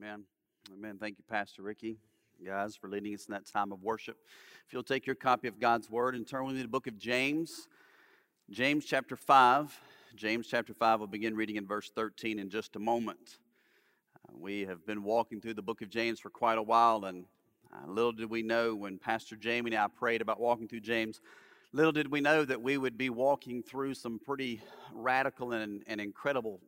[0.00, 0.22] Amen.
[0.72, 0.96] Amen.
[0.96, 1.96] Thank you, Pastor Ricky,
[2.46, 4.16] guys, for leading us in that time of worship.
[4.64, 6.86] If you'll take your copy of God's Word and turn with me to the book
[6.86, 7.66] of James,
[8.48, 9.76] James chapter 5.
[10.14, 13.38] James chapter 5, we'll begin reading in verse 13 in just a moment.
[14.14, 17.24] Uh, we have been walking through the book of James for quite a while, and
[17.74, 21.20] uh, little did we know when Pastor Jamie and I prayed about walking through James,
[21.72, 24.62] little did we know that we would be walking through some pretty
[24.94, 26.60] radical and, and incredible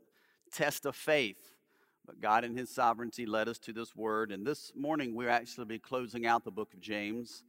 [0.53, 1.60] test of faith
[2.07, 4.33] but God, in His sovereignty, led us to this word.
[4.33, 7.45] And this morning, we'll actually be closing out the book of James.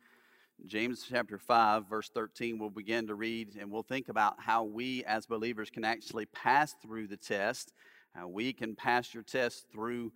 [0.67, 5.03] James chapter 5, verse 13, we'll begin to read and we'll think about how we
[5.05, 7.73] as believers can actually pass through the test.
[8.13, 10.11] How we can pass your test through,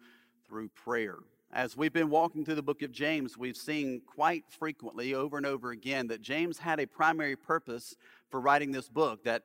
[0.48, 1.18] through prayer.
[1.52, 5.46] As we've been walking through the book of James, we've seen quite frequently over and
[5.46, 7.96] over again that James had a primary purpose
[8.30, 9.44] for writing this book, that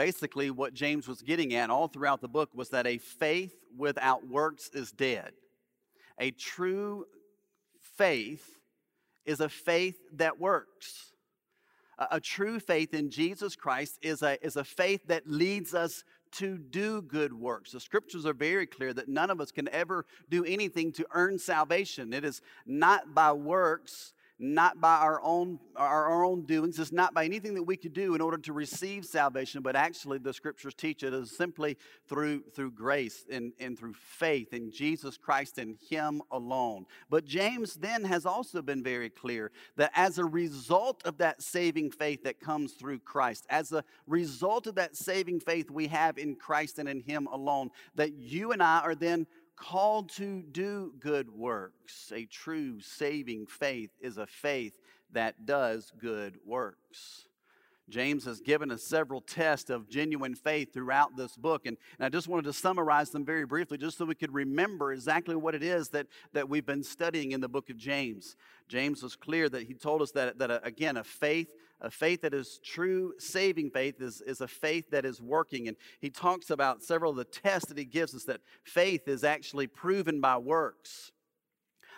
[0.00, 4.26] basically what James was getting at all throughout the book was that a faith without
[4.26, 5.32] works is dead.
[6.18, 7.04] A true
[7.98, 8.48] faith
[9.26, 11.12] is a faith that works.
[11.98, 16.02] A, a true faith in Jesus Christ is a, is a faith that leads us
[16.38, 17.72] to do good works.
[17.72, 21.38] The scriptures are very clear that none of us can ever do anything to earn
[21.38, 22.14] salvation.
[22.14, 26.78] It is not by works not by our own, our, own doings.
[26.78, 30.16] It's not by anything that we could do in order to receive salvation, but actually
[30.16, 31.76] the scriptures teach it is simply
[32.08, 36.86] through, through grace and, and through faith in Jesus Christ and Him alone.
[37.10, 41.90] But James then has also been very clear that as a result of that saving
[41.90, 46.34] faith that comes through Christ, as a result of that saving faith we have in
[46.34, 49.26] Christ and in Him alone, that you and I are then
[49.60, 52.10] called to do good works.
[52.14, 54.72] A true saving faith is a faith
[55.12, 57.28] that does good works.
[57.90, 61.66] James has given us several tests of genuine faith throughout this book.
[61.66, 64.92] And, and, I just wanted to summarize them very briefly just so we could remember
[64.92, 68.36] exactly what it is that, that we've been studying in the book of James.
[68.68, 71.48] James was clear that he told us that, that uh, again, a faith,
[71.80, 75.68] a faith that is true saving faith is, is a faith that is working.
[75.68, 79.24] And he talks about several of the tests that he gives us that faith is
[79.24, 81.12] actually proven by works.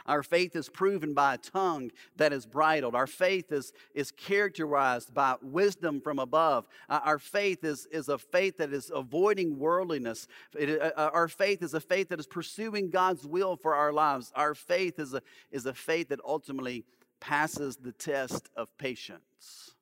[0.06, 2.94] Our faith is proven by a tongue that is bridled.
[2.94, 6.66] Our faith is, is characterized by wisdom from above.
[6.88, 10.26] Uh, our faith is, is a faith that is avoiding worldliness.
[10.58, 13.92] It, uh, uh, our faith is a faith that is pursuing God's will for our
[13.92, 14.32] lives.
[14.34, 16.84] Our faith is a, is a faith that ultimately
[17.20, 19.72] passes the test of patience.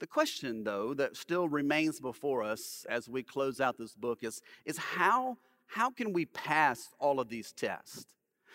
[0.00, 4.42] The question, though, that still remains before us as we close out this book is,
[4.64, 8.06] is how, how can we pass all of these tests?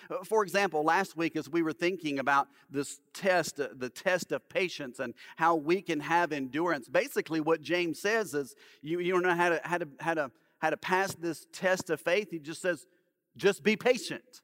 [0.10, 4.32] Uh, for example, last week as we were thinking about this test, uh, the test
[4.32, 9.14] of patience and how we can have endurance, basically what James says is you, you
[9.14, 12.30] don't know how to, how, to, how, to, how to pass this test of faith.
[12.32, 12.86] He just says,
[13.38, 14.42] just be patient.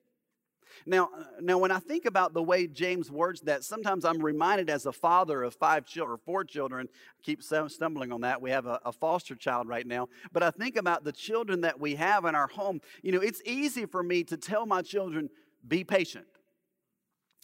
[0.85, 4.69] Now, uh, now, when I think about the way James words that, sometimes I'm reminded
[4.69, 6.87] as a father of five children, four children.
[6.91, 8.41] I keep stumbling on that.
[8.41, 10.09] We have a, a, foster child right now.
[10.31, 12.81] But I think about the children that we have in our home.
[13.01, 15.29] You know, it's easy for me to tell my children,
[15.67, 16.25] be patient.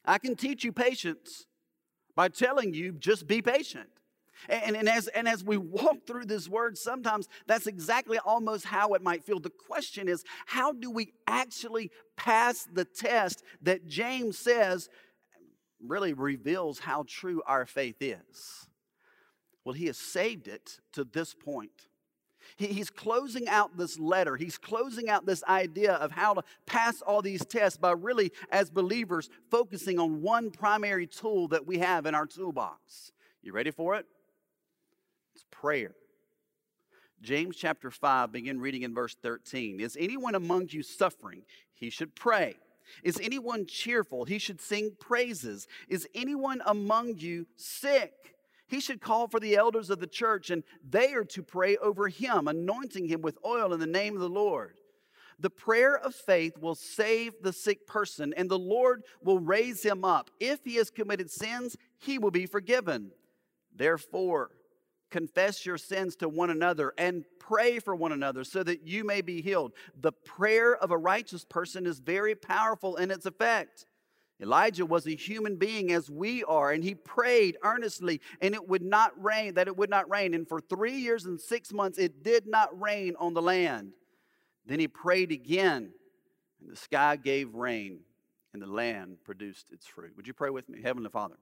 [0.06, 1.46] I can teach you patience
[2.16, 3.90] by telling you just be patient.
[4.50, 8.94] And, and, as, and as we walk through this word, sometimes that's exactly almost how
[8.94, 9.40] it might feel.
[9.40, 14.90] The question is, how do we actually pass the test that James says
[15.80, 18.68] really reveals how true our faith is?
[19.64, 21.88] Well, he has saved it to this point.
[22.68, 24.36] He's closing out this letter.
[24.36, 28.70] He's closing out this idea of how to pass all these tests by really, as
[28.70, 33.12] believers, focusing on one primary tool that we have in our toolbox.
[33.42, 34.06] You ready for it?
[35.34, 35.96] It's prayer.
[37.22, 39.80] James chapter 5, begin reading in verse 13.
[39.80, 41.44] Is anyone among you suffering?
[41.74, 42.56] He should pray.
[43.04, 44.26] Is anyone cheerful?
[44.26, 45.68] He should sing praises.
[45.88, 48.36] Is anyone among you sick?
[48.72, 52.08] He should call for the elders of the church, and they are to pray over
[52.08, 54.80] him, anointing him with oil in the name of the Lord.
[55.40, 60.06] The prayer of faith will save the sick person, and the Lord will raise him
[60.06, 60.32] up.
[60.40, 63.12] If he has committed sins, he will be forgiven.
[63.76, 64.52] Therefore,
[65.10, 69.20] confess your sins to one another and pray for one another so that you may
[69.20, 69.74] be healed.
[70.00, 73.86] The prayer of a righteous person is very powerful in its effect.
[74.42, 78.82] Elijah was a human being as we are, and he prayed earnestly, and it would
[78.82, 80.34] not rain, that it would not rain.
[80.34, 83.92] And for three years and six months, it did not rain on the land.
[84.66, 85.92] Then he prayed again,
[86.60, 88.00] and the sky gave rain,
[88.54, 90.14] and the land produced its fruit.
[90.16, 90.82] Would you pray with me?
[90.82, 91.38] Heavenly Father,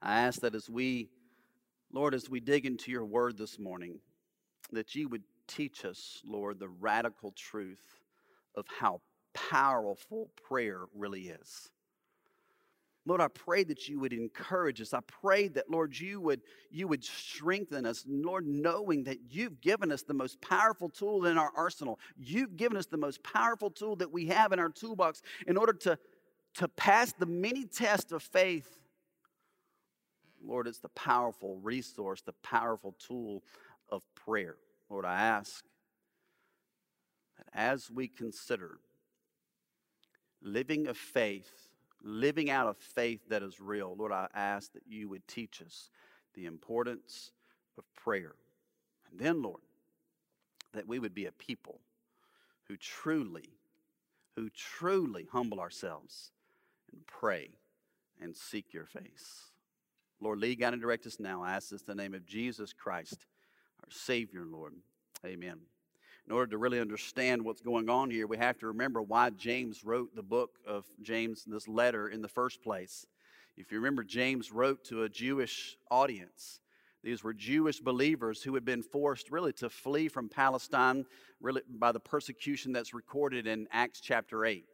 [0.00, 1.10] I ask that as we,
[1.92, 3.98] Lord, as we dig into your word this morning,
[4.72, 7.84] that you would teach us, Lord, the radical truth
[8.54, 9.02] of how
[9.34, 11.70] powerful prayer really is.
[13.06, 14.94] Lord, I pray that you would encourage us.
[14.94, 16.40] I pray that, Lord, you would,
[16.70, 18.04] you would strengthen us.
[18.08, 21.98] Lord, knowing that you've given us the most powerful tool in our arsenal.
[22.16, 25.74] You've given us the most powerful tool that we have in our toolbox in order
[25.74, 25.98] to,
[26.54, 28.78] to pass the many tests of faith.
[30.42, 33.42] Lord, it's the powerful resource, the powerful tool
[33.90, 34.56] of prayer.
[34.88, 35.62] Lord, I ask
[37.36, 38.78] that as we consider
[40.40, 41.68] living a faith
[42.04, 43.94] living out of faith that is real.
[43.96, 45.90] Lord, I ask that you would teach us
[46.34, 47.32] the importance
[47.78, 48.34] of prayer.
[49.10, 49.62] And then, Lord,
[50.72, 51.80] that we would be a people
[52.68, 53.50] who truly,
[54.36, 56.30] who truly humble ourselves
[56.92, 57.50] and pray
[58.20, 59.50] and seek your face.
[60.20, 61.42] Lord, lead, God, and direct us now.
[61.42, 63.26] I ask this in the name of Jesus Christ,
[63.82, 64.74] our Savior, Lord.
[65.24, 65.60] Amen
[66.26, 69.84] in order to really understand what's going on here, we have to remember why James
[69.84, 73.06] wrote the book of James, this letter, in the first place.
[73.56, 76.60] If you remember, James wrote to a Jewish audience.
[77.02, 81.04] These were Jewish believers who had been forced really to flee from Palestine
[81.40, 84.64] really by the persecution that's recorded in Acts chapter 8.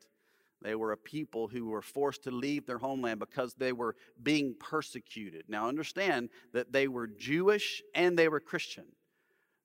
[0.62, 4.54] They were a people who were forced to leave their homeland because they were being
[4.60, 5.44] persecuted.
[5.48, 8.84] Now, understand that they were Jewish and they were Christian.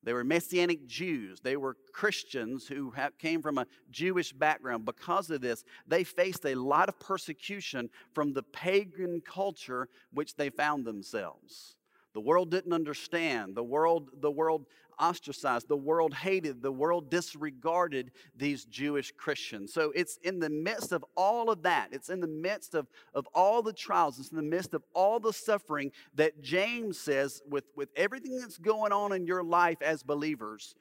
[0.05, 1.41] They were Messianic Jews.
[1.41, 4.85] They were Christians who came from a Jewish background.
[4.85, 10.51] Because of this, they faced a lot of persecution from the pagan culture which they
[10.51, 11.75] found themselves.
[12.13, 13.55] The world didn't understand.
[13.55, 14.67] The world, the world
[14.99, 15.67] ostracized.
[15.67, 16.61] The world hated.
[16.61, 19.73] The world disregarded these Jewish Christians.
[19.73, 23.27] So it's in the midst of all of that, it's in the midst of, of
[23.33, 27.65] all the trials, it's in the midst of all the suffering that James says, with,
[27.75, 30.75] with everything that's going on in your life as believers,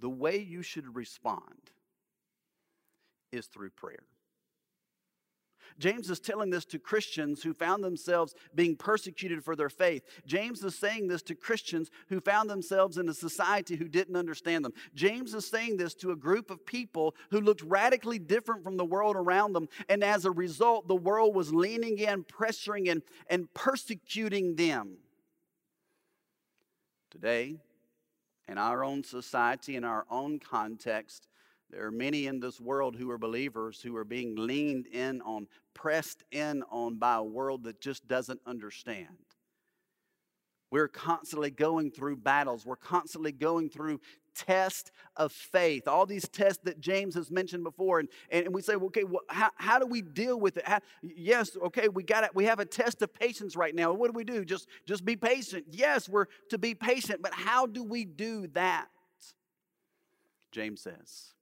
[0.00, 1.70] the way you should respond
[3.32, 4.04] is through prayer.
[5.78, 10.04] James is telling this to Christians who found themselves being persecuted for their faith.
[10.26, 14.64] James is saying this to Christians who found themselves in a society who didn't understand
[14.64, 14.72] them.
[14.94, 18.84] James is saying this to a group of people who looked radically different from the
[18.84, 19.68] world around them.
[19.88, 24.98] And as a result, the world was leaning in, pressuring, and, and persecuting them.
[27.10, 27.56] Today,
[28.48, 31.28] in our own society, in our own context,
[31.74, 35.48] there are many in this world who are believers who are being leaned in on,
[35.74, 39.08] pressed in on by a world that just doesn't understand.
[40.70, 42.64] We're constantly going through battles.
[42.64, 44.00] We're constantly going through
[44.36, 45.88] tests of faith.
[45.88, 47.98] All these tests that James has mentioned before.
[47.98, 50.66] And, and we say, okay, well, how, how do we deal with it?
[50.66, 52.30] How, yes, okay, we got it.
[52.34, 53.92] We have a test of patience right now.
[53.92, 54.44] What do we do?
[54.44, 55.66] Just, just be patient.
[55.70, 58.86] Yes, we're to be patient, but how do we do that?
[60.52, 61.33] James says,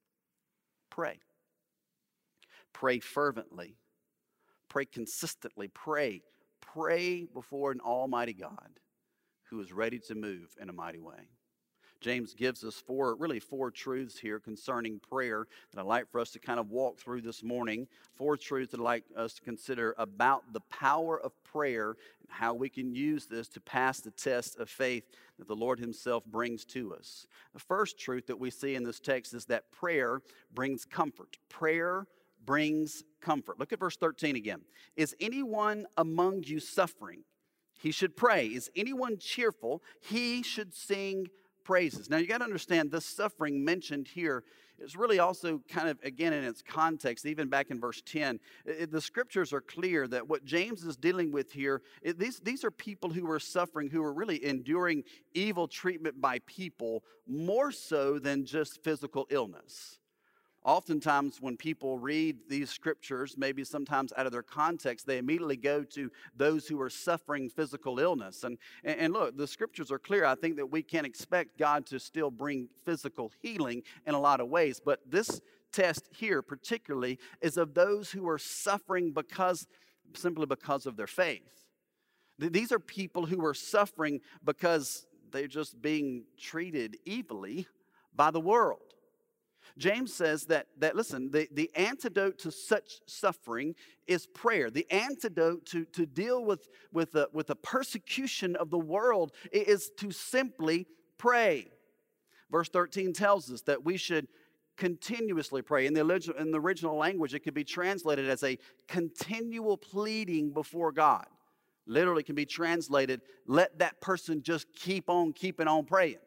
[0.93, 1.19] pray.
[2.71, 3.77] Pray fervently.
[4.69, 5.67] Pray consistently.
[5.67, 6.21] Pray.
[6.61, 8.79] Pray before an almighty God
[9.49, 11.29] who is ready to move in a mighty way.
[12.03, 16.31] James gives us four, really four truths here concerning prayer that I'd like for us
[16.31, 17.87] to kind of walk through this morning.
[18.15, 22.53] Four truths that I'd like us to consider about the power of prayer and how
[22.53, 25.05] we can use this to pass the test of faith
[25.39, 27.25] that the Lord Himself brings to us.
[27.53, 30.21] The first truth that we see in this text is that prayer
[30.53, 31.37] brings comfort.
[31.47, 32.05] Prayer
[32.45, 33.59] brings comfort.
[33.59, 34.59] Look at verse 13 again.
[34.97, 37.23] Is anyone among you suffering?
[37.79, 38.47] He should pray.
[38.47, 39.81] Is anyone cheerful?
[40.01, 41.27] He should sing
[41.63, 42.09] praises.
[42.09, 44.43] Now, you got to understand this suffering mentioned here
[44.79, 48.39] is really also kind of, again, in its context, even back in verse 10.
[48.65, 52.63] It, the scriptures are clear that what James is dealing with here, it, these, these
[52.63, 55.03] are people who are suffering, who are really enduring
[55.33, 59.99] evil treatment by people more so than just physical illness.
[60.65, 65.83] Oftentimes, when people read these scriptures, maybe sometimes out of their context, they immediately go
[65.83, 68.43] to those who are suffering physical illness.
[68.43, 70.25] And, and, look, the scriptures are clear.
[70.25, 74.39] I think that we can expect God to still bring physical healing in a lot
[74.39, 74.79] of ways.
[74.83, 75.41] But this
[75.73, 79.67] test here, particularly, is of those who are suffering because
[80.15, 81.41] simply because of their faith.
[82.39, 87.67] These are people who are suffering because they're just being treated evilly
[88.15, 88.93] by the world.
[89.77, 93.75] James says that, that listen, the, the antidote to such suffering
[94.07, 94.69] is prayer.
[94.69, 99.91] The antidote to, to deal with, with, the, with the persecution of the world is
[99.97, 101.71] to simply pray.
[102.51, 104.27] Verse 13 tells us that we should
[104.77, 105.85] continuously pray.
[105.85, 110.51] In the, original, in the original language, it could be translated as a continual pleading
[110.51, 111.25] before God.
[111.85, 116.17] Literally can be translated, let that person just keep on keeping on praying.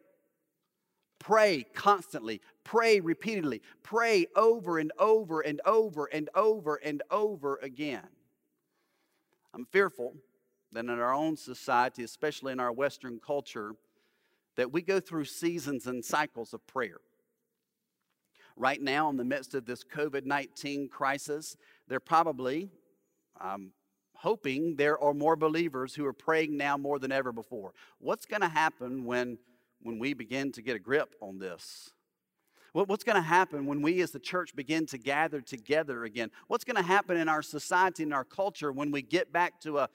[1.19, 2.40] Pray constantly.
[2.66, 3.62] Pray repeatedly.
[3.85, 8.08] Pray over and over and over and over and over again.
[9.54, 10.16] I'm fearful
[10.73, 13.76] that in our own society, especially in our Western culture,
[14.56, 16.99] that we go through seasons and cycles of prayer.
[18.56, 21.56] Right now, in the midst of this COVID 19 crisis,
[21.87, 22.68] there probably,
[23.40, 23.70] I'm
[24.16, 27.75] hoping, there are more believers who are praying now more than ever before.
[28.00, 29.38] What's going to happen when,
[29.82, 31.92] when we begin to get a grip on this?
[32.85, 36.30] What's going to happen when we as the church begin to gather together again?
[36.47, 39.78] What's going to happen in our society and our culture when we get back to
[39.78, 39.88] a,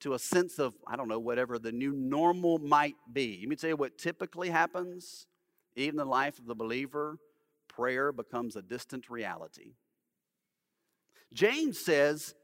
[0.00, 3.38] to a sense of, I don't know, whatever the new normal might be?
[3.40, 5.26] Let me tell you what typically happens,
[5.76, 7.18] even in the life of the believer,
[7.68, 9.72] prayer becomes a distant reality.
[11.32, 12.34] James says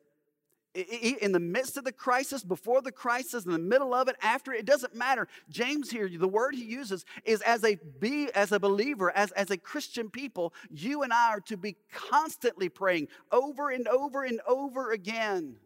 [0.74, 4.52] in the midst of the crisis, before the crisis, in the middle of it, after
[4.52, 5.28] it doesn't matter.
[5.50, 9.50] James here, the word he uses is as a be as a believer, as, as
[9.50, 14.40] a Christian people, you and I are to be constantly praying over and over and
[14.46, 15.56] over again.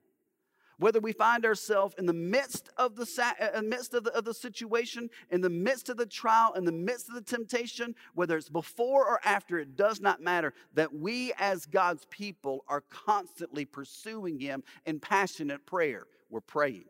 [0.79, 3.07] Whether we find ourselves in the midst of the,
[3.41, 6.65] uh, uh, midst of the, of the situation, in the midst of the trial, in
[6.65, 10.53] the midst of the temptation, whether it's before or after, it does not matter.
[10.75, 16.07] That we as God's people are constantly pursuing Him in passionate prayer.
[16.29, 16.85] We're praying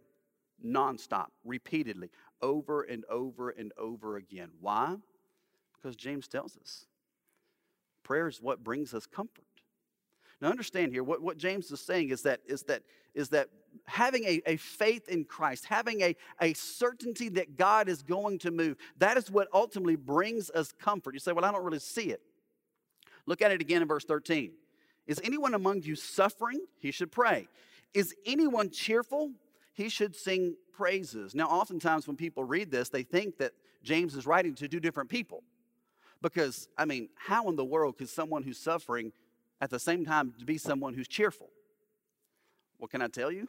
[0.65, 2.11] nonstop, repeatedly,
[2.43, 4.51] over and over and over again.
[4.61, 4.97] Why?
[5.77, 6.87] Because James tells us
[8.03, 9.45] prayer is what brings us comfort.
[10.41, 12.83] Now understand here, what, what James is saying is that, is that,
[13.15, 13.49] is that
[13.87, 18.51] having a, a faith in Christ, having a, a certainty that God is going to
[18.51, 21.15] move, that is what ultimately brings us comfort.
[21.15, 22.21] You say, well, I don't really see it.
[23.27, 24.53] Look at it again in verse 13.
[25.07, 26.61] Is anyone among you suffering?
[26.79, 27.49] He should pray.
[27.95, 29.33] Is anyone cheerful?
[29.73, 31.35] He should sing praises.
[31.35, 33.53] Now, oftentimes when people read this, they think that
[33.83, 35.43] James is writing to two different people.
[36.23, 39.13] Because, I mean, how in the world could someone who's suffering
[39.61, 41.49] at the same time be someone who's cheerful.
[42.79, 43.49] What can I tell you?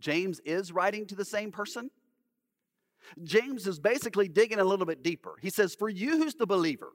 [0.00, 1.90] James is writing to the same person.
[3.22, 5.34] James is basically digging a little bit deeper.
[5.40, 6.92] He says, For you who's the believer,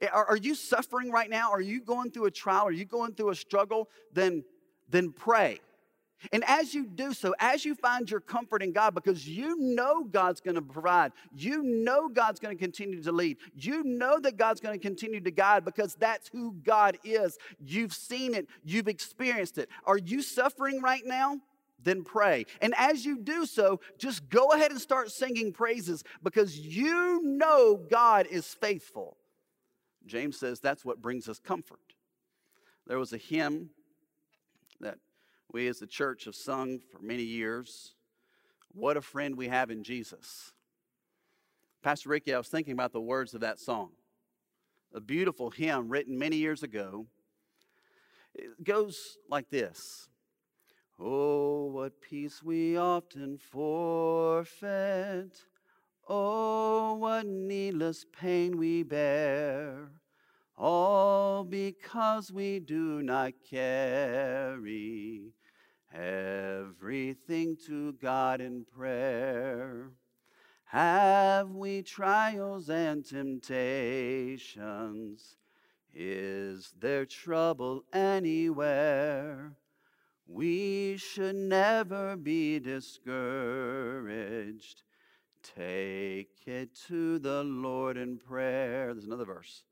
[0.00, 1.50] eh, are, are you suffering right now?
[1.50, 2.66] Are you going through a trial?
[2.66, 3.88] Are you going through a struggle?
[4.12, 4.44] Then,
[4.88, 5.60] then pray.
[6.32, 10.04] And as you do so, as you find your comfort in God, because you know
[10.04, 14.36] God's going to provide, you know God's going to continue to lead, you know that
[14.36, 17.36] God's going to continue to guide because that's who God is.
[17.64, 19.68] You've seen it, you've experienced it.
[19.84, 21.38] Are you suffering right now?
[21.82, 22.46] Then pray.
[22.60, 27.76] And as you do so, just go ahead and start singing praises because you know
[27.90, 29.16] God is faithful.
[30.06, 31.80] James says that's what brings us comfort.
[32.86, 33.70] There was a hymn
[34.80, 34.98] that
[35.52, 37.94] we as the church have sung for many years.
[38.72, 40.52] What a friend we have in Jesus.
[41.82, 43.90] Pastor Ricky, I was thinking about the words of that song.
[44.94, 47.06] A beautiful hymn written many years ago.
[48.34, 50.08] It goes like this
[50.98, 55.44] Oh, what peace we often forfeit.
[56.08, 59.90] Oh, what needless pain we bear.
[60.56, 65.34] All because we do not carry
[65.92, 69.90] everything to God in prayer.
[70.64, 75.36] Have we trials and temptations?
[75.92, 79.56] Is there trouble anywhere?
[80.26, 83.22] We should never be discouraged.
[85.42, 88.92] Take it to the Lord in prayer.
[88.92, 89.62] There's another verse.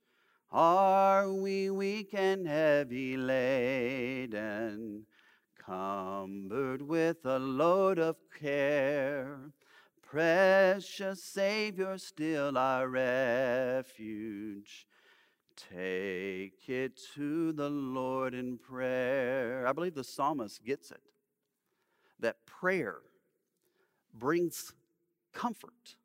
[0.53, 5.07] Are we weak and heavy laden,
[5.59, 9.51] cumbered with a load of care?
[10.01, 14.87] Precious Savior, still our refuge.
[15.57, 19.67] Take it to the Lord in prayer.
[19.67, 21.01] I believe the psalmist gets it
[22.21, 22.99] that prayer
[24.13, 24.73] brings
[25.33, 25.97] comfort.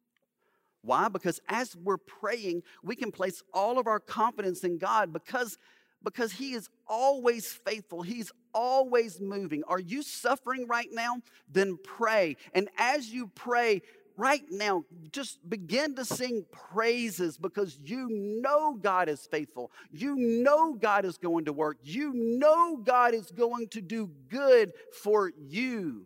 [0.82, 1.10] Why?
[1.10, 5.58] Because as we're praying, we can place all of our confidence in God because,
[6.04, 8.02] because He is always faithful.
[8.02, 9.64] He's always moving.
[9.68, 11.22] Are you suffering right now?
[11.52, 12.38] Then pray.
[12.54, 13.82] And as you pray,
[14.20, 18.08] right now, just begin to sing praises because you
[18.42, 19.72] know God is faithful.
[19.92, 21.78] You know God is going to work.
[21.84, 26.06] You know God is going to do good for you.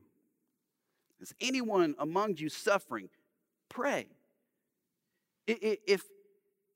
[1.19, 3.09] Is anyone among you suffering?
[3.67, 4.07] Pray.
[5.47, 6.03] If,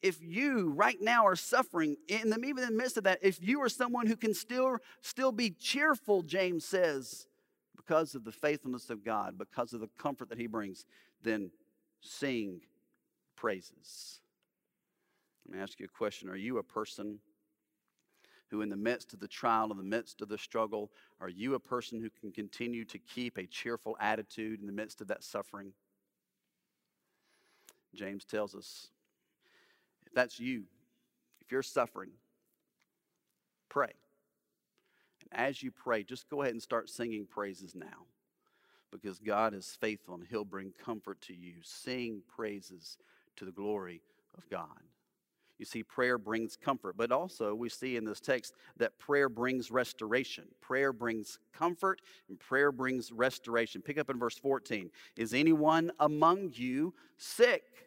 [0.01, 3.41] if you right now are suffering, in the, even in the midst of that, if
[3.41, 7.27] you are someone who can still, still be cheerful, James says,
[7.75, 10.85] because of the faithfulness of God, because of the comfort that He brings,
[11.27, 11.51] then
[12.01, 12.61] sing
[13.35, 14.19] praises.
[15.45, 17.19] Let me ask you a question Are you a person
[18.49, 21.55] who, in the midst of the trial, in the midst of the struggle, are you
[21.55, 25.23] a person who can continue to keep a cheerful attitude in the midst of that
[25.23, 25.73] suffering?
[27.93, 28.87] James tells us
[30.05, 30.63] if that's you,
[31.41, 32.11] if you're suffering,
[33.67, 33.91] pray.
[35.21, 38.05] And as you pray, just go ahead and start singing praises now
[38.91, 41.55] because God is faithful and He'll bring comfort to you.
[41.61, 42.97] Sing praises
[43.35, 44.01] to the glory
[44.37, 44.81] of God.
[45.57, 49.71] You see, prayer brings comfort, but also we see in this text that prayer brings
[49.71, 50.45] restoration.
[50.61, 53.81] Prayer brings comfort and prayer brings restoration.
[53.81, 54.91] Pick up in verse 14.
[55.15, 57.86] Is anyone among you sick?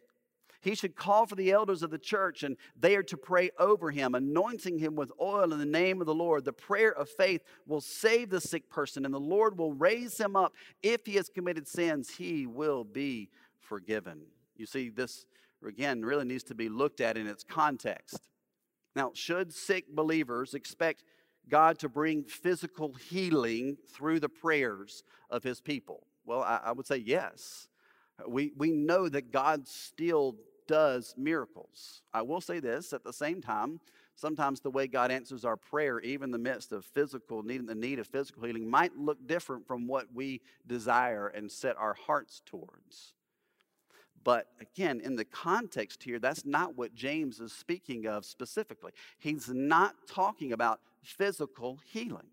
[0.60, 3.90] He should call for the elders of the church, and they are to pray over
[3.90, 6.44] him, anointing him with oil in the name of the Lord.
[6.44, 10.36] The prayer of faith will save the sick person, and the Lord will raise him
[10.36, 10.52] up.
[10.82, 14.20] If he has committed sins, he will be forgiven.
[14.56, 15.24] You see, this
[15.66, 18.30] again, really needs to be looked at in its context.
[18.96, 21.04] Now, should sick believers expect
[21.48, 26.06] God to bring physical healing through the prayers of his people?
[26.24, 27.68] Well, I, I would say yes.
[28.26, 30.36] We, we know that God still
[30.70, 32.02] does miracles.
[32.14, 33.80] I will say this at the same time,
[34.14, 37.74] sometimes the way God answers our prayer, even in the midst of physical need, the
[37.74, 42.40] need of physical healing, might look different from what we desire and set our hearts
[42.46, 43.14] towards.
[44.22, 48.92] But again, in the context here, that's not what James is speaking of specifically.
[49.18, 52.28] He's not talking about physical healing.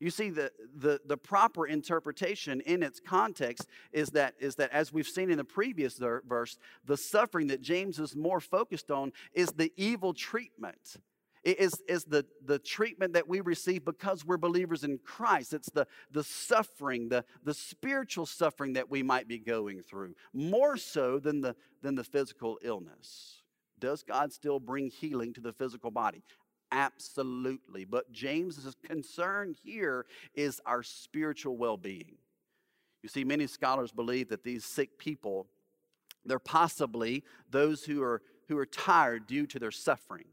[0.00, 4.92] You see, the, the, the proper interpretation in its context is that, is that, as
[4.92, 9.48] we've seen in the previous verse, the suffering that James is more focused on is
[9.48, 10.98] the evil treatment
[11.44, 15.52] is, is the, the treatment that we receive because we're believers in Christ.
[15.52, 20.76] It's the, the suffering, the, the spiritual suffering that we might be going through, more
[20.76, 23.42] so than the, than the physical illness.
[23.78, 26.22] Does God still bring healing to the physical body?
[26.70, 27.84] Absolutely.
[27.84, 32.16] But James's concern here is our spiritual well being.
[33.02, 35.46] You see, many scholars believe that these sick people,
[36.24, 40.26] they're possibly those who are, who are tired due to their suffering.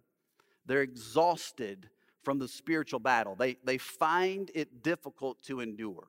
[0.65, 1.89] They're exhausted
[2.23, 3.35] from the spiritual battle.
[3.35, 6.07] They, they find it difficult to endure.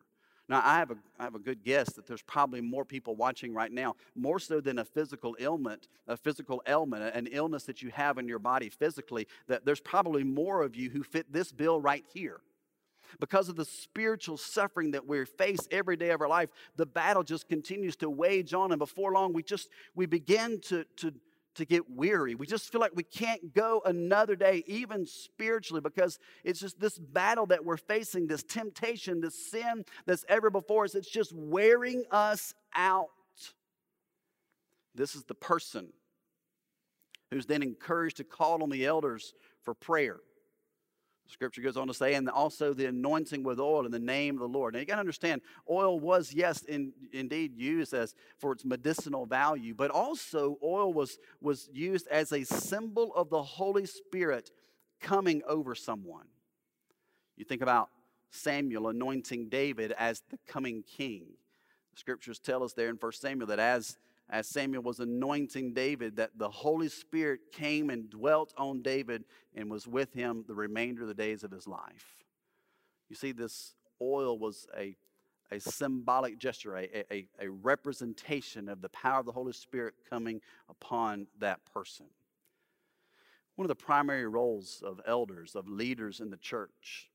[0.49, 3.53] Now, I have, a, I have a good guess that there's probably more people watching
[3.53, 7.91] right now, more so than a physical ailment, a physical ailment, an illness that you
[7.91, 11.81] have in your body physically, that there's probably more of you who fit this bill
[11.81, 12.41] right here.
[13.21, 17.23] Because of the spiritual suffering that we face every day of our life, the battle
[17.23, 21.13] just continues to wage on, and before long, we just we begin to, to
[21.57, 22.35] to get weary.
[22.35, 26.99] We just feel like we can't go another day, even spiritually, because it's just this
[26.99, 30.95] battle that we're facing, this temptation, this sin that's ever before us.
[30.95, 33.09] It's just wearing us out.
[34.95, 35.89] This is the person
[37.31, 40.19] who's then encouraged to call on the elders for prayer.
[41.29, 44.41] Scripture goes on to say, and also the anointing with oil in the name of
[44.41, 44.75] the Lord.
[44.75, 49.27] Now you got to understand, oil was, yes, in, indeed used as for its medicinal
[49.27, 54.51] value, but also oil was, was used as a symbol of the Holy Spirit
[55.01, 56.27] coming over someone.
[57.37, 57.91] You think about
[58.31, 61.27] Samuel anointing David as the coming king.
[61.93, 66.17] The scriptures tell us there in 1 Samuel that as as Samuel was anointing David,
[66.17, 71.03] that the Holy Spirit came and dwelt on David and was with him the remainder
[71.03, 72.25] of the days of his life.
[73.09, 74.97] You see, this oil was a,
[75.53, 80.41] a symbolic gesture, a, a, a representation of the power of the Holy Spirit coming
[80.69, 82.07] upon that person.
[83.55, 87.11] One of the primary roles of elders, of leaders in the church,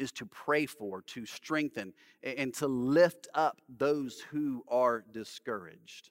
[0.00, 6.10] is to pray for, to strengthen, and to lift up those who are discouraged.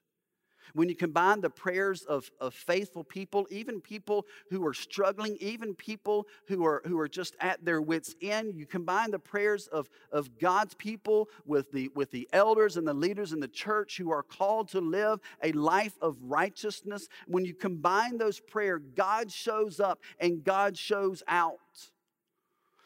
[0.73, 5.73] When you combine the prayers of, of faithful people, even people who are struggling, even
[5.73, 9.89] people who are, who are just at their wits' end, you combine the prayers of,
[10.11, 14.11] of God's people with the, with the elders and the leaders in the church who
[14.11, 17.07] are called to live a life of righteousness.
[17.27, 21.57] When you combine those prayers, God shows up and God shows out.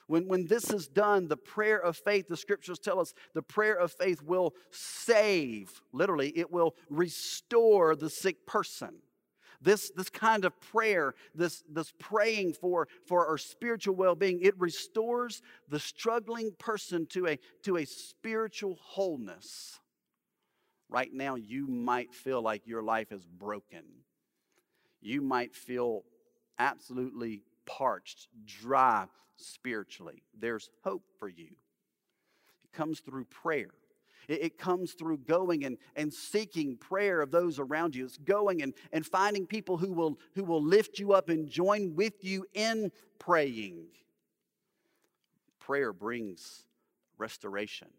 [0.08, 3.76] When, when this is done, the prayer of faith, the scriptures tell us, the prayer
[3.76, 8.96] of faith will save, literally, it will restore the sick person.
[9.62, 14.60] This, this kind of prayer, this, this praying for, for our spiritual well being, it
[14.60, 19.80] restores the struggling person to a, to a spiritual wholeness.
[20.90, 23.84] Right now, you might feel like your life is broken.
[25.02, 26.04] You might feel
[26.60, 29.06] absolutely parched, dry,
[29.38, 30.24] spiritually.
[30.38, 31.48] There's hope for you.
[32.64, 33.72] It comes through prayer.
[34.30, 38.06] It, comes through going and, and seeking prayer of those around you.
[38.06, 41.94] It's going and, and finding people who will, who will lift you up and join
[41.94, 43.88] with you in praying.
[45.60, 46.64] Prayer brings
[47.18, 47.90] restoration.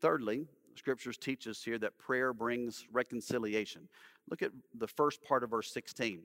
[0.00, 0.44] Thirdly,
[0.76, 3.88] scriptures teach us here that prayer brings reconciliation.
[4.30, 6.20] Look at the first part of verse 16.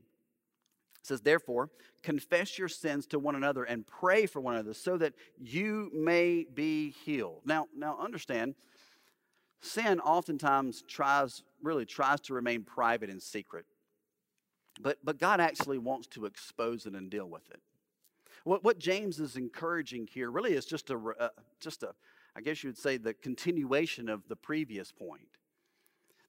[1.03, 1.69] It says, Therefore,
[2.01, 6.45] confess your sins to one another and pray for one another so that you may
[6.53, 7.41] be healed.
[7.43, 8.55] Now, now understand,
[9.59, 13.65] sin oftentimes tries, really tries to remain private and secret.
[14.79, 17.59] But, but God actually wants to expose it and deal with it.
[18.45, 21.93] What, what James is encouraging here really is just a, uh, just a,
[22.33, 25.27] I guess you would say, the continuation of the previous point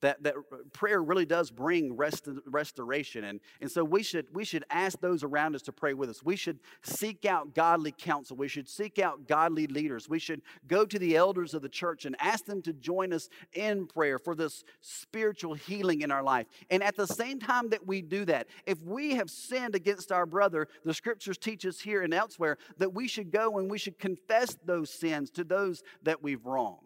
[0.04, 0.34] that, that
[0.74, 3.24] prayer really does bring rest, restoration.
[3.24, 6.22] And, and so we should, we should ask those around us to pray with us.
[6.22, 8.36] We should seek out godly counsel.
[8.36, 10.06] We should seek out godly leaders.
[10.06, 13.30] We should go to the elders of the church and ask them to join us
[13.54, 16.48] in prayer for this spiritual healing in our life.
[16.68, 20.26] And at the same time that we do that, if we have sinned against our
[20.26, 23.98] brother, the scriptures teach us here and elsewhere that we should go and we should
[23.98, 26.80] confess those sins to those that we've wronged.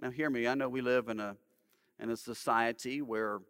[0.00, 0.46] Now, hear me.
[0.46, 1.34] I know we live in a
[2.00, 3.40] in a society where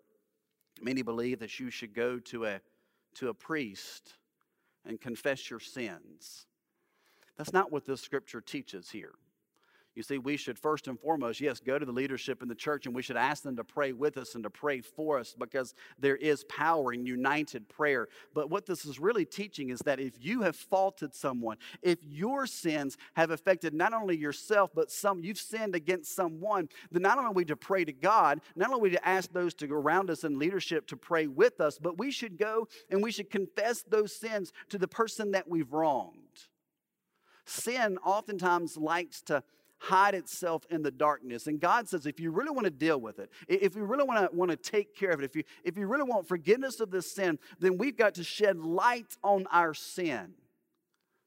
[0.80, 2.60] many believe that you should go to a,
[3.14, 4.14] to a priest
[4.84, 6.46] and confess your sins.
[7.36, 9.14] That's not what this scripture teaches here.
[9.98, 12.86] You see, we should first and foremost, yes, go to the leadership in the church
[12.86, 15.74] and we should ask them to pray with us and to pray for us because
[15.98, 18.06] there is power in united prayer.
[18.32, 22.46] But what this is really teaching is that if you have faulted someone, if your
[22.46, 27.30] sins have affected not only yourself, but some you've sinned against someone, then not only
[27.30, 29.74] are we to pray to God, not only are we to ask those to go
[29.74, 33.30] around us in leadership to pray with us, but we should go and we should
[33.30, 36.46] confess those sins to the person that we've wronged.
[37.48, 39.42] Sin oftentimes likes to
[39.78, 41.46] hide itself in the darkness.
[41.46, 44.30] And God says, if you really want to deal with it, if you really want
[44.30, 46.90] to, want to take care of it, if you, if you really want forgiveness of
[46.90, 50.34] this sin, then we've got to shed light on our sin.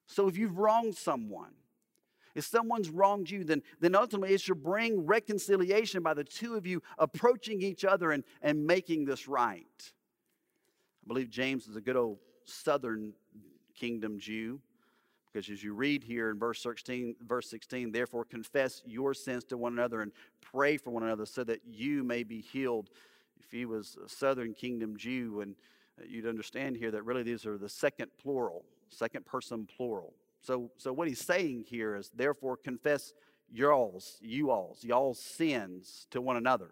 [0.05, 1.51] So if you've wronged someone,
[2.35, 6.65] if someone's wronged you, then, then ultimately it should bring reconciliation by the two of
[6.65, 9.65] you approaching each other and, and making this right.
[11.03, 13.13] I believe James is a good old southern
[13.75, 14.59] kingdom Jew.
[15.31, 19.57] Because as you read here in verse 16, verse 16, therefore confess your sins to
[19.57, 22.89] one another and pray for one another so that you may be healed.
[23.39, 25.55] If he was a southern kingdom Jew, and
[25.99, 30.13] uh, you'd understand here that really these are the second plural, second person plural.
[30.41, 33.13] So, so what he's saying here is therefore confess
[33.51, 36.71] y'all's, you all's, y'all's sins to one another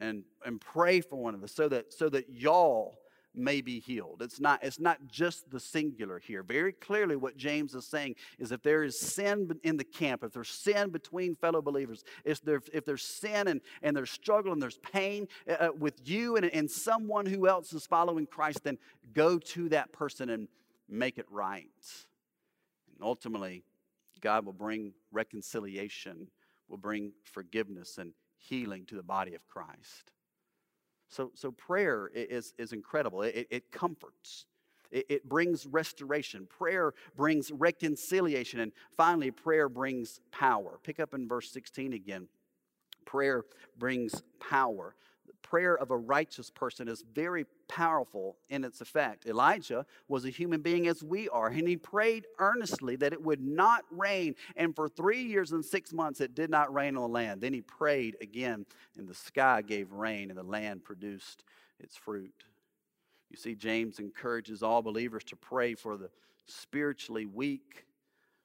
[0.00, 2.99] and, and pray for one another so that so that y'all
[3.34, 4.22] may be healed.
[4.22, 6.42] It's not, it's not just the singular here.
[6.42, 10.32] Very clearly, what James is saying is if there is sin in the camp, if
[10.32, 14.62] there's sin between fellow believers, if, there, if there's sin and, and there's struggle and
[14.62, 18.78] there's pain uh, uh, with you and, and someone who else is following Christ, then
[19.14, 20.48] go to that person and
[20.88, 21.66] make it right.
[22.92, 23.62] And ultimately,
[24.20, 26.28] God will bring reconciliation,
[26.68, 30.12] will bring forgiveness and healing to the body of Christ.
[31.10, 33.22] So, so prayer is, is incredible.
[33.22, 34.46] It, it comforts,
[34.90, 36.46] it, it brings restoration.
[36.46, 38.60] Prayer brings reconciliation.
[38.60, 40.78] And finally, prayer brings power.
[40.82, 42.28] Pick up in verse 16 again.
[43.04, 43.44] Prayer
[43.76, 44.94] brings power
[45.42, 49.26] prayer of a righteous person is very powerful in its effect.
[49.26, 53.40] Elijah was a human being as we are, and he prayed earnestly that it would
[53.40, 54.34] not rain.
[54.56, 57.40] And for three years and six months, it did not rain on the land.
[57.40, 61.44] Then he prayed again, and the sky gave rain, and the land produced
[61.78, 62.44] its fruit.
[63.30, 66.10] You see, James encourages all believers to pray for the
[66.46, 67.84] spiritually weak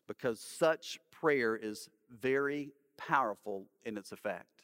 [0.08, 4.55] because such prayer is very powerful in its effect.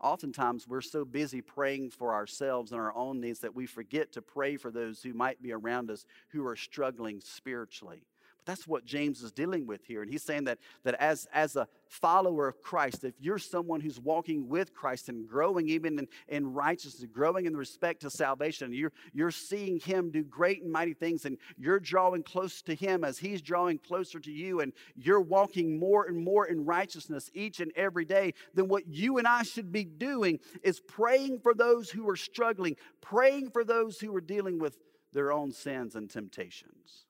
[0.00, 4.22] Oftentimes, we're so busy praying for ourselves and our own needs that we forget to
[4.22, 8.02] pray for those who might be around us who are struggling spiritually.
[8.50, 10.02] That's what James is dealing with here.
[10.02, 14.00] And he's saying that, that as, as a follower of Christ, if you're someone who's
[14.00, 18.90] walking with Christ and growing even in, in righteousness, growing in respect to salvation, you're,
[19.12, 23.18] you're seeing him do great and mighty things, and you're drawing close to him as
[23.18, 27.70] he's drawing closer to you, and you're walking more and more in righteousness each and
[27.76, 32.10] every day, then what you and I should be doing is praying for those who
[32.10, 34.76] are struggling, praying for those who are dealing with
[35.12, 37.06] their own sins and temptations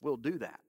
[0.00, 0.60] we'll do that,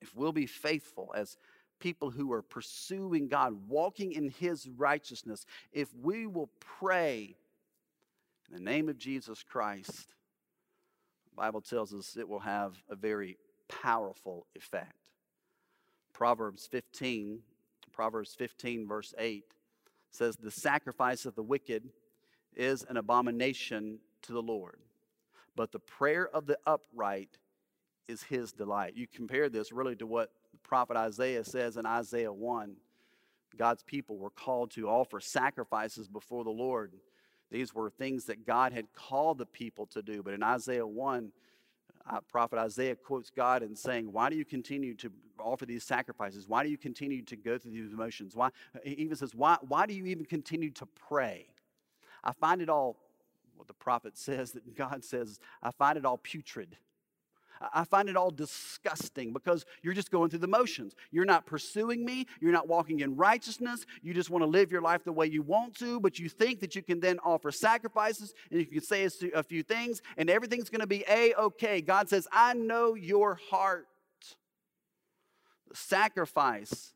[0.00, 1.36] if we'll be faithful as
[1.80, 7.36] people who are pursuing God, walking in His righteousness, if we will pray
[8.48, 10.14] in the name of Jesus Christ,
[11.30, 13.36] the Bible tells us it will have a very
[13.68, 14.92] powerful effect.
[16.12, 17.40] Proverbs 15,
[17.92, 19.44] Proverbs 15, verse 8
[20.10, 21.90] says, The sacrifice of the wicked
[22.56, 24.80] is an abomination to the Lord,
[25.54, 27.38] but the prayer of the upright
[28.08, 28.94] is his delight.
[28.96, 32.76] You compare this really to what the prophet Isaiah says in Isaiah 1.
[33.56, 36.94] God's people were called to offer sacrifices before the Lord.
[37.50, 40.22] These were things that God had called the people to do.
[40.22, 41.32] But in Isaiah 1,
[42.10, 46.48] uh, prophet Isaiah quotes God and saying, Why do you continue to offer these sacrifices?
[46.48, 48.34] Why do you continue to go through these emotions?
[48.34, 48.50] Why,
[48.82, 51.46] he even says, why, why do you even continue to pray?
[52.24, 52.96] I find it all,
[53.56, 56.76] what the prophet says, that God says, I find it all putrid.
[57.60, 60.94] I find it all disgusting because you're just going through the motions.
[61.10, 62.26] You're not pursuing me.
[62.40, 63.84] You're not walking in righteousness.
[64.02, 66.60] You just want to live your life the way you want to, but you think
[66.60, 70.70] that you can then offer sacrifices and you can say a few things and everything's
[70.70, 71.80] going to be a okay.
[71.80, 73.88] God says, I know your heart.
[75.68, 76.94] The sacrifice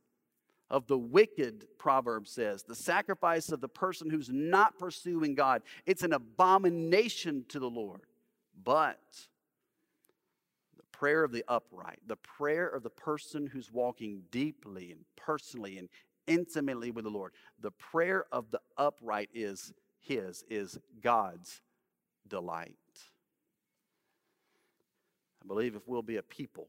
[0.70, 6.02] of the wicked, Proverb says, the sacrifice of the person who's not pursuing God, it's
[6.02, 8.00] an abomination to the Lord.
[8.64, 8.98] But
[11.02, 15.88] prayer of the upright, the prayer of the person who's walking deeply and personally and
[16.28, 21.60] intimately with the Lord, the prayer of the upright is his, is God's
[22.28, 22.76] delight.
[25.42, 26.68] I believe if we'll be a people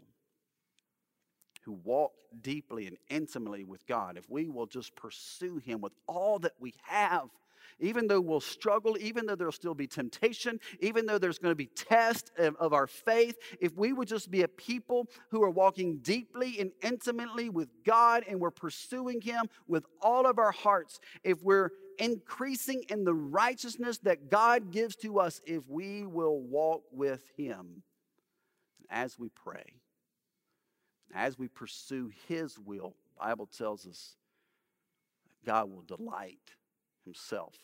[1.61, 6.39] who walk deeply and intimately with God, if we will just pursue Him with all
[6.39, 7.29] that we have,
[7.79, 11.55] even though we'll struggle, even though there'll still be temptation, even though there's going to
[11.55, 15.97] be test of, our faith, if we would just be a people who are walking
[15.97, 21.43] deeply and intimately with God and we're pursuing Him with all of our hearts, if
[21.43, 27.23] we're increasing in the righteousness that God gives to us, if we will walk with
[27.37, 27.83] Him
[28.89, 29.75] as we pray,
[31.13, 34.15] as we pursue His will, Bible tells us
[35.45, 36.55] God will delight
[37.03, 37.55] himself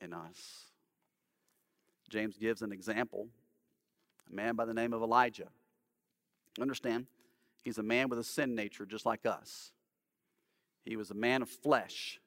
[0.00, 0.66] in us.
[2.08, 3.28] James gives an example
[4.30, 5.48] a man by the name of Elijah.
[6.60, 7.06] Understand,
[7.64, 9.72] he's a man with a sin nature just like us.
[10.84, 12.20] He was a man of flesh.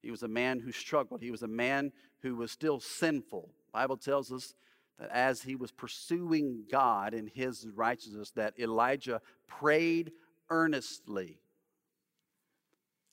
[0.00, 1.20] He was a man who struggled.
[1.22, 3.50] He was a man who was still sinful.
[3.66, 4.54] The Bible tells us
[4.98, 10.12] that as he was pursuing God in his righteousness, that Elijah prayed
[10.50, 11.40] earnestly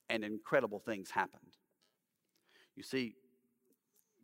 [0.08, 1.49] and incredible things happened.
[2.80, 3.14] You see,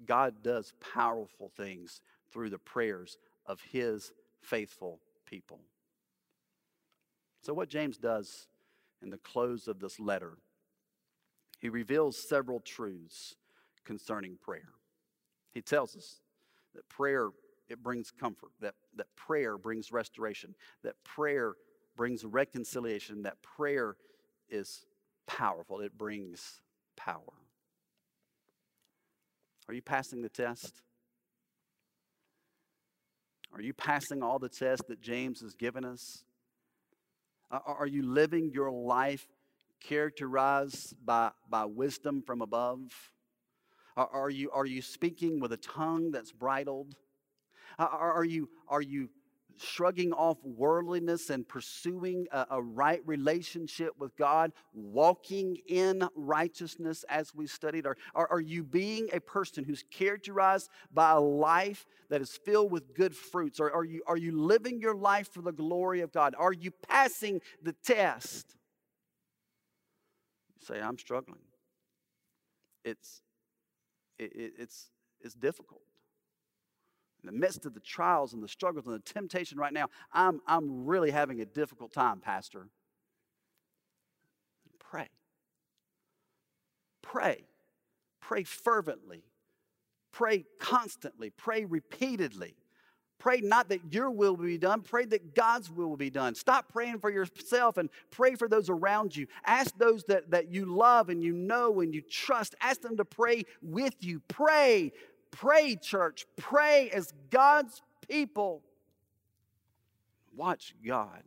[0.07, 2.01] God does powerful things
[2.33, 5.61] through the prayers of his faithful people.
[7.43, 8.49] So, what James does
[9.03, 10.39] in the close of this letter,
[11.61, 13.35] he reveals several truths
[13.85, 14.73] concerning prayer.
[15.53, 16.23] He tells us
[16.75, 17.29] that prayer
[17.69, 21.57] it brings comfort, that, that prayer brings restoration, that prayer
[21.95, 23.97] brings reconciliation, that prayer
[24.49, 24.87] is
[25.27, 26.63] powerful, it brings
[26.97, 27.35] power.
[29.69, 30.83] Are you passing the test?
[33.53, 36.25] Are you passing all the tests that James has given us?
[37.51, 39.27] Are you living your life
[39.81, 42.81] characterized by, by wisdom from above?
[43.97, 46.95] Are you, are you speaking with a tongue that's bridled?
[47.79, 49.09] Are, you, are you
[49.59, 57.35] shrugging off worldliness and pursuing a, a, right relationship with God, walking in righteousness as
[57.35, 57.87] we studied?
[57.87, 62.71] Are, are, are you being a person who's characterized by a life that is filled
[62.71, 63.61] with good fruits?
[63.61, 66.35] Or are you, are you living your life for the glory of God?
[66.39, 68.55] Are you passing the test?
[70.61, 71.41] You say, I'm struggling.
[72.85, 73.23] It's,
[74.19, 74.91] it, it, it's,
[75.21, 75.86] it's difficult
[77.27, 80.41] in the midst of the trials and the struggles and the temptation right now, I'm,
[80.47, 82.69] I'm really having a difficult time, Pastor.
[84.79, 85.09] Pray.
[87.03, 87.45] Pray.
[88.21, 89.23] Pray fervently.
[90.13, 91.31] Pray constantly.
[91.31, 92.55] Pray repeatedly.
[93.19, 96.35] Pray not that your will be done, pray that God's will will be done.
[96.35, 99.27] Stop praying for yourself and pray for those around you.
[99.47, 103.07] Ask those that, that you love and you know and you trust, ask them to
[103.07, 104.21] pray with you.
[104.29, 104.93] Pray,
[105.37, 106.27] Pray, church.
[106.37, 108.63] Pray as God's people.
[110.35, 111.23] Watch God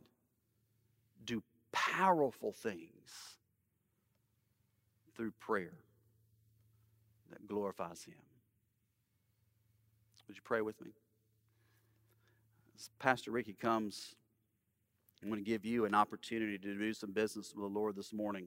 [1.24, 1.42] do
[1.72, 3.38] powerful things
[5.16, 5.78] through prayer
[7.30, 8.14] that glorifies Him.
[10.26, 10.92] Would you pray with me?
[12.76, 14.14] As Pastor Ricky comes,
[15.22, 18.12] I'm going to give you an opportunity to do some business with the Lord this
[18.12, 18.46] morning.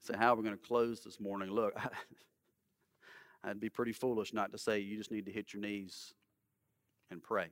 [0.00, 1.50] So, how are we going to close this morning?
[1.50, 1.74] Look,
[3.44, 6.14] I'd be pretty foolish not to say you just need to hit your knees
[7.10, 7.48] and pray.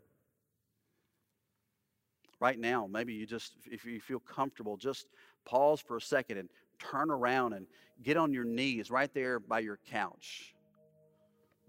[2.43, 5.07] right now, maybe you just, if you feel comfortable, just
[5.45, 6.49] pause for a second and
[6.81, 7.67] turn around and
[8.03, 10.53] get on your knees right there by your couch.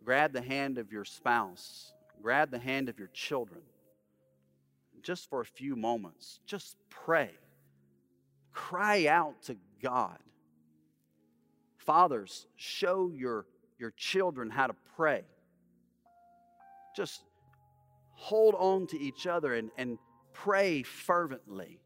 [0.03, 3.61] Grab the hand of your spouse, grab the hand of your children.
[5.03, 7.29] Just for a few moments, just pray.
[8.51, 10.17] Cry out to God.
[11.77, 13.45] Fathers, show your,
[13.83, 15.23] your children how to pray.
[16.95, 17.25] Just
[18.13, 19.99] hold on to each other and, and
[20.31, 21.81] pray fervently,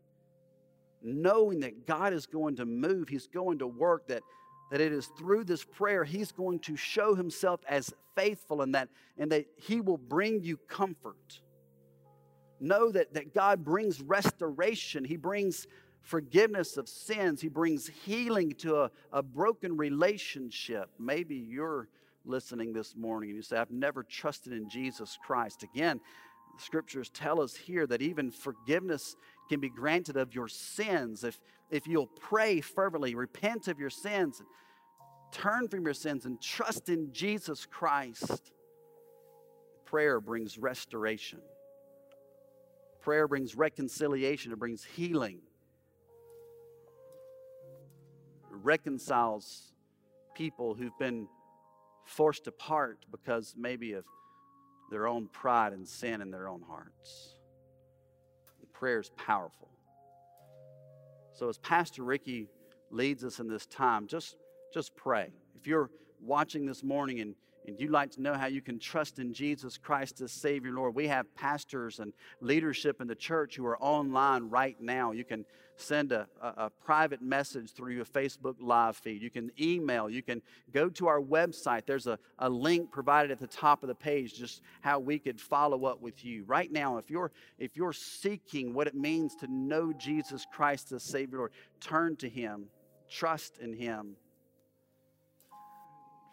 [1.02, 4.22] knowing that God is going to move, He's going to work, that,
[4.70, 8.90] that it is through this prayer He's going to show Himself as faithful and that,
[9.18, 11.42] and that He will bring you comfort.
[12.60, 15.66] Know that, that God brings restoration, He brings
[16.08, 20.90] forgiveness of sins, He brings healing to a, a broken relationship.
[20.98, 21.90] Maybe you're
[22.26, 25.64] listening this morning and you say, I've never trusted in Jesus Christ.
[25.64, 26.00] Again,
[26.56, 29.16] the scriptures tell us here that even forgiveness
[29.50, 31.40] can be granted of your sins if,
[31.70, 34.42] if you'll pray fervently, repent of your sins,
[35.32, 38.52] turn from your sins, and trust in Jesus Christ.
[39.86, 41.40] Prayer brings restoration.
[43.02, 45.40] Prayer brings reconciliation, it brings healing,
[48.64, 49.74] reconciles
[50.36, 51.28] people who've been
[52.06, 54.06] forced apart because maybe of
[54.92, 57.36] their own pride and sin in their own hearts.
[58.60, 59.70] And prayer is powerful.
[61.34, 62.50] So as Pastor Ricky
[62.90, 64.38] leads us in this time, just
[64.74, 65.32] just pray.
[65.56, 65.90] If you're
[66.22, 67.36] watching this morning and
[67.68, 70.96] and you'd like to know how you can trust in Jesus Christ as Savior, Lord,
[70.96, 75.12] we have pastors and leadership in the church who are online right now.
[75.12, 75.44] You can
[75.76, 79.22] send a, a, a, private message through your Facebook live feed.
[79.22, 80.10] You can email.
[80.10, 80.42] You can
[80.74, 81.86] go to our website.
[81.86, 85.40] There's a, a link provided at the top of the page, just how we could
[85.40, 86.46] follow up with you.
[86.46, 91.04] Right now, if you're if you're seeking what it means to know Jesus Christ as
[91.04, 91.52] Savior, Lord,
[91.82, 92.68] turn to Him,
[93.10, 94.16] trust in Him.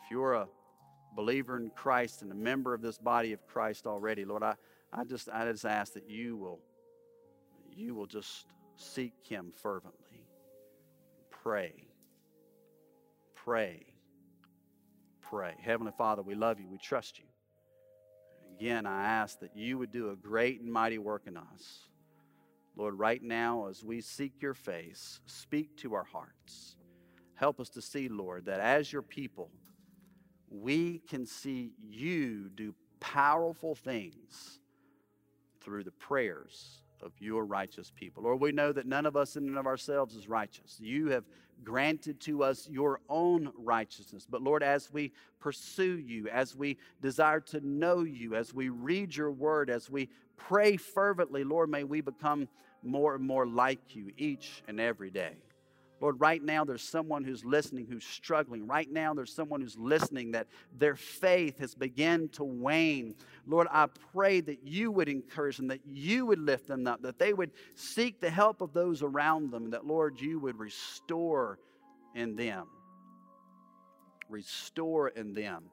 [0.05, 0.49] If you're a
[1.15, 4.55] believer in Christ and a member of this body of Christ already, Lord, I,
[4.93, 6.61] I just I just ask that you will
[7.71, 8.47] you will just
[8.77, 10.27] seek him fervently.
[11.31, 11.89] Pray.
[13.35, 13.87] Pray.
[15.21, 15.55] Pray.
[15.61, 16.69] Heavenly Father, we love you.
[16.69, 17.25] We trust you.
[18.59, 21.89] Again, I ask that you would do a great and mighty work in us.
[22.77, 26.77] Lord, right now, as we seek your face, speak to our hearts.
[27.35, 29.51] Help us to see, Lord, that as your people,
[30.61, 34.61] we can see you do powerful things
[35.61, 38.23] through the prayers of your righteous people.
[38.23, 40.79] Lord, we know that none of us in and of ourselves is righteous.
[40.81, 41.25] You have
[41.63, 44.27] granted to us your own righteousness.
[44.29, 49.15] But Lord, as we pursue you, as we desire to know you, as we read
[49.15, 52.49] your word, as we pray fervently, Lord, may we become
[52.83, 55.37] more and more like you each and every day.
[56.01, 58.67] Lord, right now there's someone who's listening who's struggling.
[58.67, 63.15] Right now there's someone who's listening that their faith has begun to wane.
[63.47, 67.19] Lord, I pray that you would encourage them, that you would lift them up, that
[67.19, 71.59] they would seek the help of those around them, and that, Lord, you would restore
[72.15, 72.67] in them.
[74.29, 75.65] Restore in them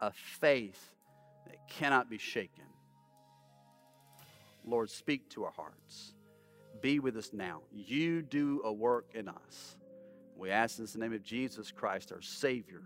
[0.00, 0.94] a faith
[1.46, 2.64] that cannot be shaken.
[4.64, 6.14] Lord, speak to our hearts.
[6.80, 7.62] Be with us now.
[7.72, 9.76] You do a work in us.
[10.36, 12.82] We ask this in the name of Jesus Christ, our Savior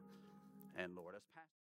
[0.76, 1.14] and Lord.